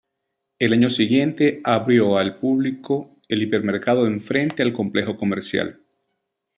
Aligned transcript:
El 0.57 0.73
año 0.73 0.89
siguiente 0.89 1.61
abrió 1.63 2.17
al 2.17 2.39
público 2.39 3.15
el 3.29 3.43
hipermercado 3.43 4.07
enfrente 4.07 4.63
al 4.63 4.73
complejo 4.73 5.15
comercial. 5.15 5.79